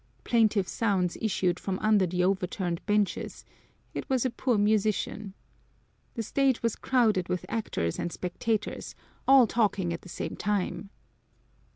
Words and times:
Plaintive 0.23 0.67
sounds 0.67 1.15
issued 1.21 1.59
from 1.59 1.77
under 1.77 2.07
the 2.07 2.23
overturned 2.23 2.83
benches 2.87 3.45
it 3.93 4.09
was 4.09 4.25
a 4.25 4.31
poor 4.31 4.57
musician. 4.57 5.35
The 6.15 6.23
stage 6.23 6.63
was 6.63 6.75
crowded 6.75 7.29
with 7.29 7.45
actors 7.47 7.99
and 7.99 8.11
spectators, 8.11 8.95
all 9.27 9.45
talking 9.45 9.93
at 9.93 10.01
the 10.01 10.09
same 10.09 10.35
time. 10.35 10.89